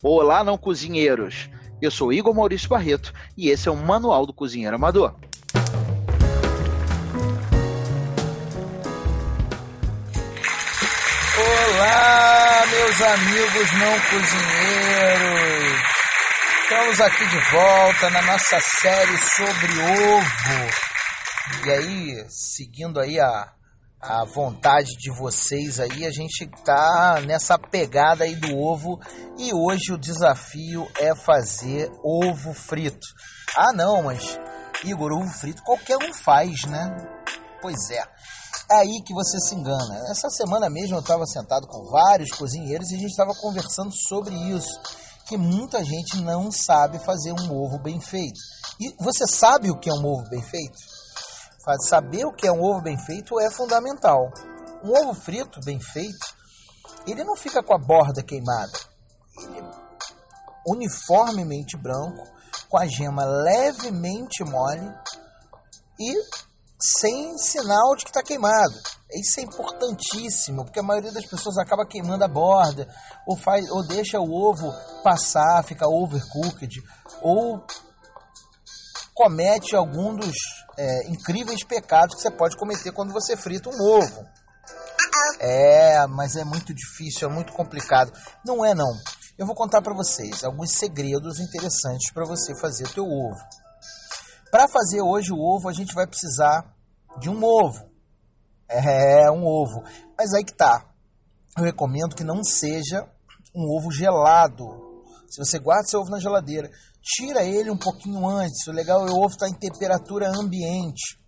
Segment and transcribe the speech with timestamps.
[0.00, 1.50] Olá, não cozinheiros!
[1.82, 5.16] Eu sou Igor Maurício Barreto e esse é o Manual do Cozinheiro Amador.
[11.36, 15.82] Olá, meus amigos não cozinheiros!
[16.62, 21.66] Estamos aqui de volta na nossa série sobre ovo.
[21.66, 23.52] E aí, seguindo aí a,
[24.00, 28.98] a vontade de vocês aí, a gente tá nessa pegada aí do ovo
[29.36, 33.06] e hoje o desafio é fazer ovo frito.
[33.56, 34.38] Ah, não, mas
[34.84, 36.96] Igor, ovo frito qualquer um faz, né?
[37.60, 38.02] Pois é.
[38.70, 40.10] É aí que você se engana.
[40.10, 44.34] Essa semana mesmo eu estava sentado com vários cozinheiros e a gente estava conversando sobre
[44.52, 44.80] isso,
[45.26, 48.38] que muita gente não sabe fazer um ovo bem feito.
[48.78, 50.78] E você sabe o que é um ovo bem feito?
[51.80, 54.32] Saber o que é um ovo bem feito é fundamental.
[54.82, 56.26] Um ovo frito bem feito,
[57.06, 58.78] ele não fica com a borda queimada.
[59.42, 59.64] Ele é
[60.66, 62.24] uniformemente branco,
[62.68, 64.92] com a gema levemente mole
[65.98, 66.14] e
[66.80, 68.74] sem sinal de que está queimado.
[69.12, 72.86] Isso é importantíssimo, porque a maioria das pessoas acaba queimando a borda,
[73.26, 74.70] ou, faz, ou deixa o ovo
[75.02, 76.82] passar, fica overcooked,
[77.22, 77.64] ou
[79.18, 80.36] comete algum dos
[80.78, 84.24] é, incríveis pecados que você pode cometer quando você frita um ovo.
[85.40, 88.12] É, mas é muito difícil, é muito complicado.
[88.46, 88.92] Não é não.
[89.36, 93.40] Eu vou contar para vocês alguns segredos interessantes para você fazer o teu ovo.
[94.52, 96.64] Para fazer hoje o ovo, a gente vai precisar
[97.18, 97.90] de um ovo.
[98.68, 99.82] É, um ovo.
[100.16, 100.86] Mas aí que tá.
[101.56, 103.04] Eu recomendo que não seja
[103.52, 104.64] um ovo gelado.
[105.28, 106.70] Se você guarda seu ovo na geladeira
[107.08, 108.66] tira ele um pouquinho antes.
[108.66, 111.18] O legal é o ovo estar tá em temperatura ambiente.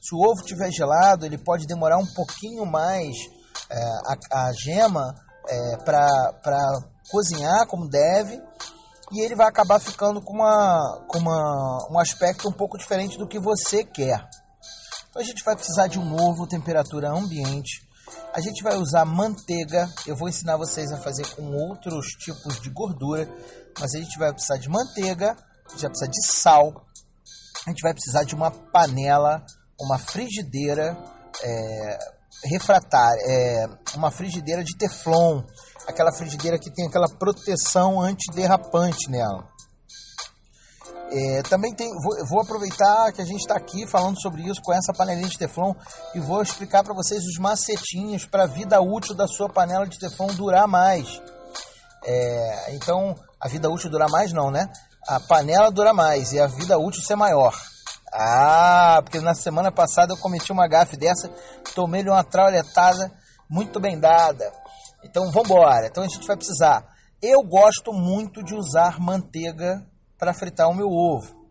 [0.00, 3.16] Se o ovo estiver gelado, ele pode demorar um pouquinho mais
[3.70, 5.14] é, a, a, gema
[5.48, 8.38] é, para cozinhar como deve
[9.12, 13.26] e ele vai acabar ficando com, uma, com uma, um aspecto um pouco diferente do
[13.26, 14.28] que você quer.
[15.08, 17.83] Então a gente vai precisar de um ovo, temperatura ambiente.
[18.32, 19.88] A gente vai usar manteiga.
[20.06, 23.28] Eu vou ensinar vocês a fazer com outros tipos de gordura
[23.80, 25.36] mas a gente vai precisar de manteiga,
[25.66, 26.86] a gente vai precisar de sal,
[27.66, 29.44] a gente vai precisar de uma panela,
[29.80, 30.96] uma frigideira
[31.42, 31.98] é,
[32.44, 33.66] refratária, é,
[33.96, 35.42] uma frigideira de teflon,
[35.86, 39.48] aquela frigideira que tem aquela proteção antiderrapante nela.
[41.10, 44.72] É, também tem, vou, vou, aproveitar que a gente está aqui falando sobre isso com
[44.72, 45.72] essa panelinha de teflon
[46.14, 49.98] e vou explicar para vocês os macetinhos para a vida útil da sua panela de
[49.98, 51.22] teflon durar mais.
[52.04, 54.68] É, então, a vida útil dura mais, não, né?
[55.06, 57.54] A panela dura mais e a vida útil ser maior.
[58.12, 61.28] Ah, porque na semana passada eu cometi uma gafe dessa,
[61.74, 63.10] tomei-lhe uma trauletada
[63.48, 64.52] muito bem dada.
[65.02, 65.86] Então vamos embora.
[65.86, 66.84] Então a gente vai precisar.
[67.20, 69.84] Eu gosto muito de usar manteiga
[70.24, 71.44] para fritar o meu ovo.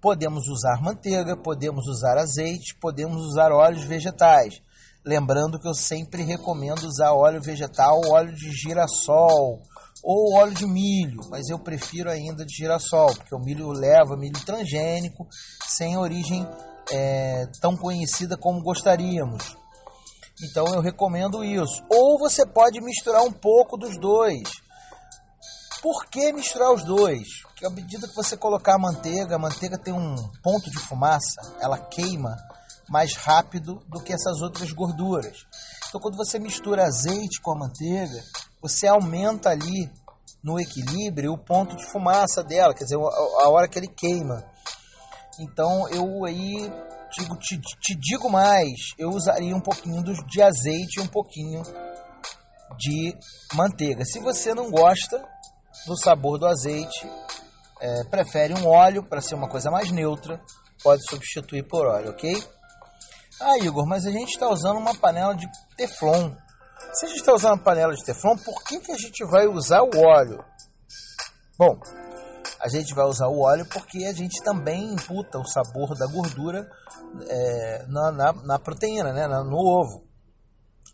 [0.00, 4.60] Podemos usar manteiga, podemos usar azeite, podemos usar óleos vegetais.
[5.04, 9.62] Lembrando que eu sempre recomendo usar óleo vegetal, óleo de girassol
[10.02, 14.44] ou óleo de milho, mas eu prefiro ainda de girassol, porque o milho leva milho
[14.44, 15.24] transgênico,
[15.68, 16.44] sem origem
[16.90, 19.56] é, tão conhecida como gostaríamos.
[20.42, 21.84] Então eu recomendo isso.
[21.88, 24.65] Ou você pode misturar um pouco dos dois.
[25.86, 27.42] Por que misturar os dois?
[27.42, 31.40] Porque à medida que você colocar a manteiga, a manteiga tem um ponto de fumaça,
[31.60, 32.36] ela queima
[32.88, 35.46] mais rápido do que essas outras gorduras.
[35.88, 38.20] Então, quando você mistura azeite com a manteiga,
[38.60, 39.88] você aumenta ali
[40.42, 44.44] no equilíbrio o ponto de fumaça dela, quer dizer, a, hora que ele queima.
[45.38, 46.68] Então, eu aí
[47.16, 51.62] digo, te, te digo mais, eu usaria um pouquinho de azeite e um pouquinho
[52.76, 53.16] de
[53.54, 54.04] manteiga.
[54.04, 55.35] Se você não gosta
[55.86, 57.08] do sabor do azeite,
[57.80, 60.40] é, prefere um óleo para ser uma coisa mais neutra,
[60.82, 62.42] pode substituir por óleo, ok?
[63.40, 65.46] Ah, Igor, mas a gente está usando uma panela de
[65.76, 66.32] Teflon.
[66.92, 69.46] Se a gente está usando uma panela de Teflon, por que, que a gente vai
[69.46, 70.42] usar o óleo?
[71.58, 71.78] Bom,
[72.60, 76.66] a gente vai usar o óleo porque a gente também imputa o sabor da gordura
[77.28, 80.04] é, na, na, na, proteína, né, no ovo.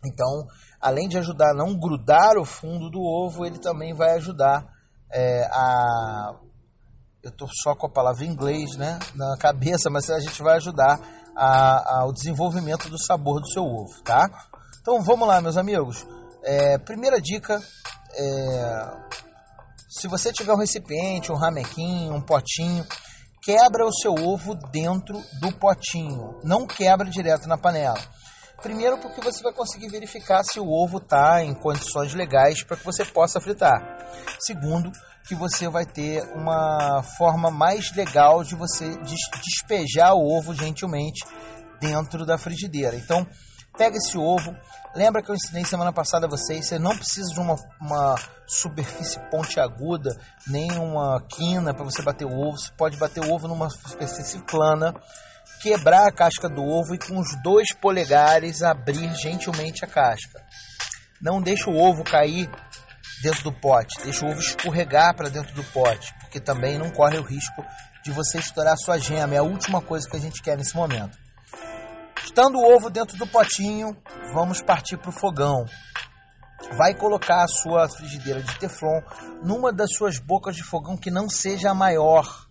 [0.05, 0.45] Então,
[0.81, 4.65] além de ajudar a não grudar o fundo do ovo, ele também vai ajudar
[5.13, 6.35] é, a.
[7.21, 10.57] Eu estou só com a palavra em inglês né, na cabeça, mas a gente vai
[10.57, 10.99] ajudar
[11.37, 14.27] a, ao desenvolvimento do sabor do seu ovo, tá?
[14.81, 16.05] Então vamos lá, meus amigos.
[16.43, 17.61] É, primeira dica
[18.15, 18.91] é,
[19.89, 22.85] se você tiver um recipiente, um ramequinho, um potinho,
[23.43, 26.39] quebra o seu ovo dentro do potinho.
[26.43, 27.99] Não quebra direto na panela.
[28.63, 32.85] Primeiro, porque você vai conseguir verificar se o ovo está em condições legais para que
[32.85, 33.97] você possa fritar.
[34.39, 34.89] Segundo,
[35.27, 38.97] que você vai ter uma forma mais legal de você
[39.43, 41.25] despejar o ovo gentilmente
[41.81, 42.95] dentro da frigideira.
[42.95, 43.27] Então,
[43.77, 44.55] pega esse ovo.
[44.95, 46.65] Lembra que eu ensinei semana passada a vocês?
[46.65, 48.15] Você não precisa de uma, uma
[48.47, 50.09] superfície pontiaguda,
[50.47, 52.57] nem uma quina para você bater o ovo.
[52.57, 54.93] Você pode bater o ovo numa superfície plana
[55.63, 60.45] quebrar a casca do ovo e com os dois polegares abrir gentilmente a casca.
[61.21, 62.51] Não deixe o ovo cair
[63.21, 67.17] dentro do pote, deixe o ovo escorregar para dentro do pote, porque também não corre
[67.17, 67.65] o risco
[68.03, 69.35] de você estourar sua gema.
[69.35, 71.17] É a última coisa que a gente quer nesse momento.
[72.21, 73.95] Estando o ovo dentro do potinho,
[74.33, 75.63] vamos partir para o fogão.
[76.75, 78.99] Vai colocar a sua frigideira de teflon
[79.41, 82.49] numa das suas bocas de fogão que não seja a maior,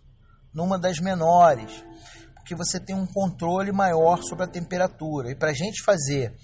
[0.55, 1.92] numa das menores
[2.43, 5.31] porque você tem um controle maior sobre a temperatura.
[5.31, 6.35] E para a gente fazer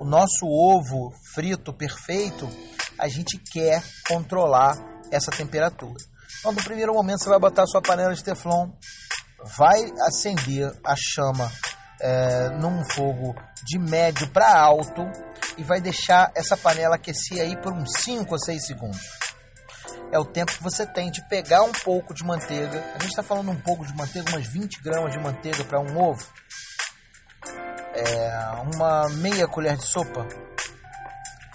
[0.00, 2.48] o nosso ovo frito perfeito,
[2.98, 4.76] a gente quer controlar
[5.12, 5.94] essa temperatura.
[6.40, 8.68] Então, no primeiro momento, você vai botar a sua panela de teflon,
[9.56, 11.50] vai acender a chama
[12.00, 13.34] é, num fogo
[13.64, 15.02] de médio para alto
[15.56, 19.23] e vai deixar essa panela aquecer aí por uns 5 ou 6 segundos
[20.14, 22.78] é o tempo que você tem de pegar um pouco de manteiga.
[22.94, 25.98] A gente está falando um pouco de manteiga, umas 20 gramas de manteiga para um
[25.98, 26.24] ovo.
[27.92, 28.30] É,
[28.72, 30.24] uma meia colher de sopa.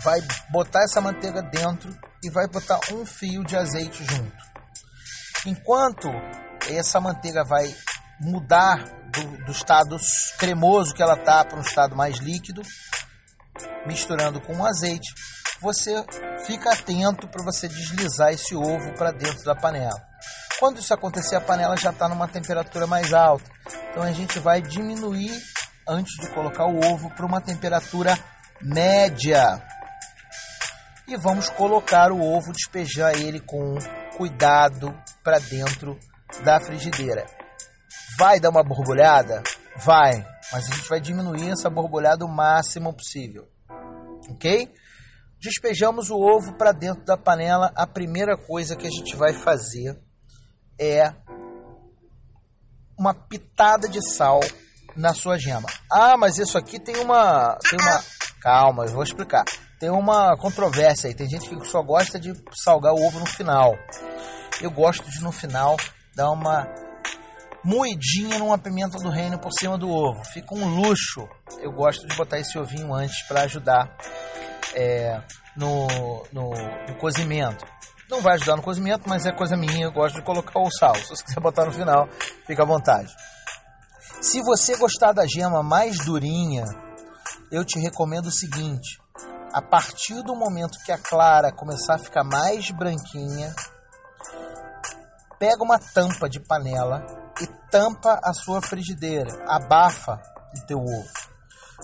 [0.04, 0.20] Vai
[0.50, 4.44] botar essa manteiga dentro e vai botar um fio de azeite junto.
[5.46, 6.10] Enquanto
[6.70, 7.74] essa manteiga vai
[8.20, 9.96] mudar do, do estado
[10.38, 12.62] cremoso que ela está para um estado mais líquido,
[13.86, 15.14] misturando com o azeite,
[15.62, 16.04] você
[16.46, 20.02] fica atento para você deslizar esse ovo para dentro da panela.
[20.60, 23.50] Quando isso acontecer, a panela já está numa temperatura mais alta.
[23.90, 25.32] Então a gente vai diminuir
[25.88, 28.18] antes de colocar o ovo para uma temperatura
[28.62, 29.62] média.
[31.08, 33.76] E vamos colocar o ovo, despejar ele com
[34.16, 35.98] cuidado para dentro
[36.44, 37.26] da frigideira.
[38.18, 39.42] Vai dar uma borbulhada?
[39.78, 43.48] Vai, mas a gente vai diminuir essa borbulhada o máximo possível.
[44.30, 44.70] Ok?
[45.42, 47.72] Despejamos o ovo para dentro da panela.
[47.76, 49.98] A primeira coisa que a gente vai fazer
[50.78, 51.14] é
[52.98, 54.42] uma pitada de sal
[54.98, 55.70] na sua gema.
[55.90, 58.04] Ah, mas isso aqui tem uma tem uma
[58.42, 59.46] calma, eu vou explicar.
[59.80, 61.16] Tem uma controvérsia aí.
[61.16, 63.74] Tem gente que só gosta de salgar o ovo no final.
[64.62, 65.78] Eu gosto de no final
[66.14, 66.68] dar uma
[67.64, 70.22] moedinha numa pimenta do reino por cima do ovo.
[70.26, 71.26] Fica um luxo.
[71.62, 73.96] Eu gosto de botar esse ovinho antes para ajudar
[74.74, 75.22] é,
[75.56, 75.88] no,
[76.32, 76.52] no,
[76.88, 77.66] no, cozimento.
[78.10, 80.96] Não vai ajudar no cozimento, mas é coisa minha, eu gosto de colocar o sal.
[80.96, 82.10] Se você quiser botar no final,
[82.46, 83.14] fica à vontade.
[84.22, 86.66] Se você gostar da gema mais durinha,
[87.52, 89.00] eu te recomendo o seguinte:
[89.54, 93.54] a partir do momento que a clara começar a ficar mais branquinha,
[95.38, 97.06] pega uma tampa de panela
[97.42, 100.20] e tampa a sua frigideira, abafa
[100.58, 101.29] o teu ovo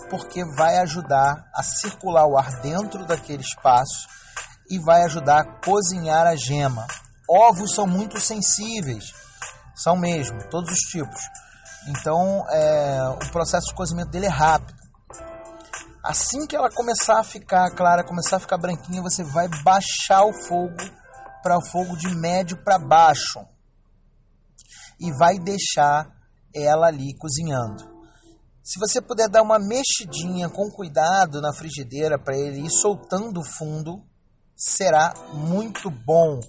[0.10, 4.08] porque vai ajudar a circular o ar dentro daquele espaço
[4.70, 6.86] e vai ajudar a cozinhar a gema.
[7.30, 9.14] Ovos são muito sensíveis,
[9.76, 11.22] são mesmo, todos os tipos.
[11.88, 14.74] Então, é, o processo de cozimento dele é rápido.
[16.04, 20.34] Assim que ela começar a ficar clara, começar a ficar branquinha, você vai baixar o
[20.34, 20.78] fogo
[21.42, 23.40] para o fogo de médio para baixo
[25.00, 26.08] e vai deixar
[26.56, 27.95] ela ali cozinhando.
[28.66, 33.46] Se você puder dar uma mexidinha com cuidado na frigideira para ele ir soltando o
[33.46, 34.04] fundo,
[34.56, 36.40] será muito bom.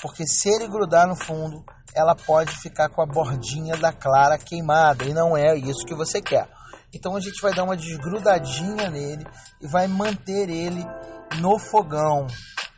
[0.00, 5.04] Porque se ele grudar no fundo, ela pode ficar com a bordinha da clara queimada
[5.04, 6.48] e não é isso que você quer.
[6.94, 9.26] Então a gente vai dar uma desgrudadinha nele
[9.60, 10.86] e vai manter ele
[11.40, 12.28] no fogão,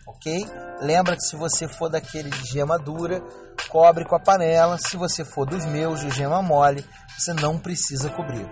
[0.08, 0.49] ok?
[0.80, 3.22] Lembra que se você for daquele de gema dura,
[3.70, 4.76] cobre com a panela.
[4.76, 6.84] Se você for dos meus de gema mole,
[7.16, 8.46] você não precisa cobrir.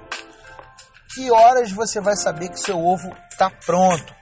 [1.14, 4.14] Que horas você vai saber que seu ovo está pronto?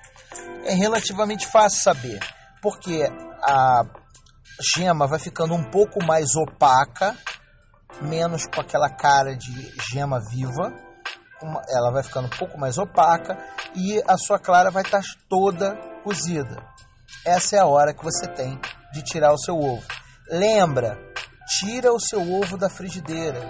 [0.64, 2.18] É relativamente fácil saber,
[2.62, 3.02] porque
[3.42, 3.82] a
[4.74, 7.14] gema vai ficando um pouco mais opaca,
[8.00, 10.72] menos com aquela cara de gema viva.
[11.68, 13.36] Ela vai ficando um pouco mais opaca
[13.74, 16.56] e a sua clara vai estar toda cozida.
[17.26, 18.58] Essa é a hora que você tem
[18.92, 19.84] de tirar o seu ovo.
[20.28, 20.99] Lembra,
[21.59, 23.40] tira o seu ovo da frigideira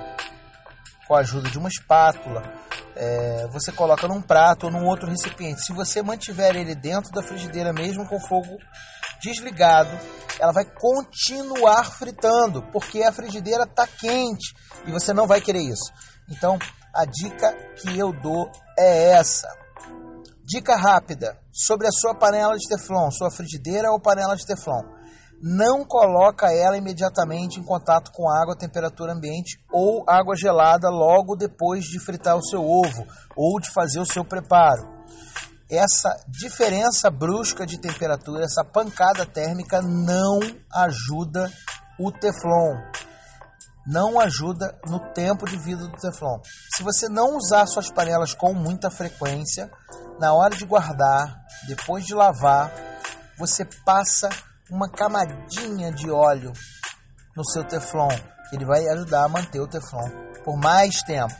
[1.06, 2.42] com a ajuda de uma espátula
[2.96, 5.62] é, você coloca num prato ou num outro recipiente.
[5.62, 8.56] Se você mantiver ele dentro da frigideira, mesmo com o fogo
[9.20, 9.90] desligado,
[10.40, 14.54] ela vai continuar fritando, porque a frigideira está quente
[14.86, 15.92] e você não vai querer isso.
[16.28, 16.58] Então,
[16.94, 19.46] a dica que eu dou é essa:
[20.44, 24.95] Dica rápida sobre a sua panela de teflon, sua frigideira ou panela de teflon.
[25.42, 31.36] Não coloca ela imediatamente em contato com água a temperatura ambiente ou água gelada logo
[31.36, 34.96] depois de fritar o seu ovo ou de fazer o seu preparo.
[35.70, 40.40] Essa diferença brusca de temperatura, essa pancada térmica não
[40.72, 41.50] ajuda
[41.98, 42.76] o teflon
[43.86, 46.40] não ajuda no tempo de vida do Teflon.
[46.74, 49.70] Se você não usar suas panelas com muita frequência,
[50.18, 52.72] na hora de guardar, depois de lavar,
[53.38, 54.28] você passa
[54.70, 56.52] uma camadinha de óleo
[57.36, 58.08] no seu Teflon,
[58.48, 60.08] que ele vai ajudar a manter o Teflon
[60.44, 61.34] por mais tempo.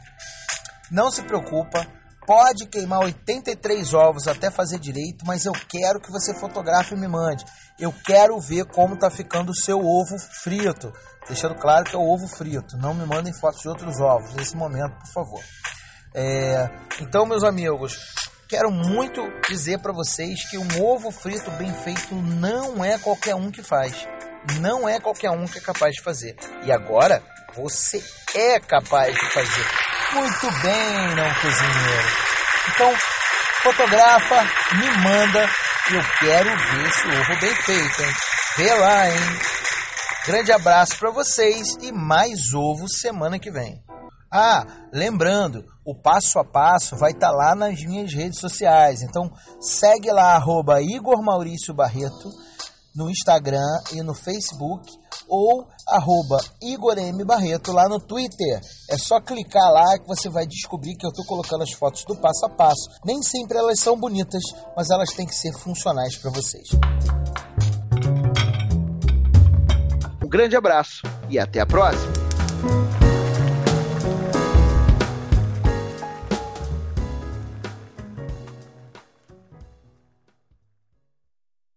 [0.90, 1.87] Não se preocupa,
[2.26, 7.09] pode queimar 83 ovos até fazer direito, mas eu quero que você fotografe e me
[7.09, 7.45] mande.
[7.78, 10.92] Eu quero ver como está ficando o seu ovo frito.
[11.26, 12.76] Deixando claro que é o ovo frito.
[12.78, 15.42] Não me mandem fotos de outros ovos nesse momento, por favor.
[16.14, 22.15] É, então, meus amigos, quero muito dizer para vocês que um ovo frito bem feito
[22.15, 24.07] não é qualquer um que faz.
[24.61, 26.37] Não é qualquer um que é capaz de fazer.
[26.65, 27.23] E agora
[27.55, 28.03] você
[28.35, 29.67] é capaz de fazer.
[30.12, 32.09] Muito bem, não cozinheiro.
[32.69, 32.95] Então,
[33.62, 34.43] fotografa,
[34.75, 35.50] me manda.
[35.91, 38.12] Eu quero ver esse ovo bem feito, hein?
[38.57, 39.41] Vê lá, hein?
[40.26, 43.81] Grande abraço para vocês e mais ovo semana que vem.
[44.33, 49.02] Ah, lembrando, o passo a passo vai estar tá lá nas minhas redes sociais.
[49.02, 52.28] Então segue lá, arroba Igor Maurício Barreto,
[52.95, 54.90] no Instagram e no Facebook,
[55.28, 57.25] ou arroba Igor M.
[57.25, 58.61] Barreto lá no Twitter.
[58.90, 62.16] É só clicar lá que você vai descobrir que eu estou colocando as fotos do
[62.16, 62.88] passo a passo.
[63.05, 64.43] Nem sempre elas são bonitas,
[64.76, 66.69] mas elas têm que ser funcionais para vocês.
[70.25, 72.25] Um grande abraço e até a próxima!